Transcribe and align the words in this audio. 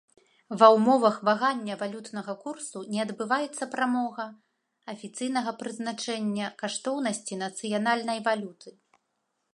Ва 0.59 0.67
ўмовах 0.75 1.15
вагання 1.27 1.73
валютнага 1.81 2.35
курсу 2.43 2.79
не 2.95 2.99
адбываецца 3.05 3.69
прамога 3.75 4.25
афіцыйнага 4.95 5.51
прызначэння 5.61 6.45
каштоўнасці 6.63 7.41
нацыянальнай 7.47 8.19
валюты. 8.31 8.69